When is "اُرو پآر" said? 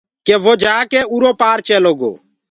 1.11-1.57